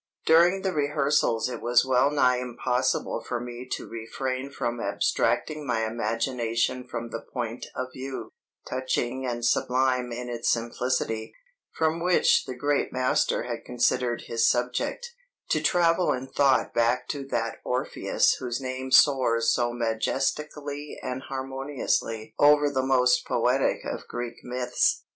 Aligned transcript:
During 0.25 0.63
the 0.63 0.73
rehearsals 0.73 1.47
it 1.47 1.61
was 1.61 1.85
well 1.85 2.09
nigh 2.09 2.37
impossible 2.37 3.23
for 3.23 3.39
me 3.39 3.69
to 3.73 3.87
refrain 3.87 4.49
from 4.49 4.79
abstracting 4.79 5.63
my 5.63 5.85
imagination 5.85 6.87
from 6.87 7.11
the 7.11 7.21
point 7.21 7.67
of 7.75 7.89
view 7.93 8.31
touching 8.67 9.27
and 9.27 9.45
sublime 9.45 10.11
in 10.11 10.27
its 10.27 10.49
simplicity 10.49 11.35
from 11.77 11.99
which 12.03 12.45
the 12.45 12.55
great 12.55 12.91
master 12.91 13.43
had 13.43 13.63
considered 13.63 14.21
his 14.23 14.49
subject, 14.49 15.13
to 15.51 15.61
travel 15.61 16.11
in 16.13 16.25
thought 16.25 16.73
back 16.73 17.07
to 17.09 17.23
that 17.27 17.59
Orpheus 17.63 18.37
whose 18.39 18.59
name 18.59 18.89
soars 18.89 19.53
so 19.53 19.71
majestically 19.71 20.97
and 21.03 21.21
harmoniously 21.29 22.33
over 22.39 22.71
the 22.71 22.81
most 22.81 23.23
poetic 23.27 23.81
of 23.85 24.07
Greek 24.07 24.37
myths. 24.41 25.03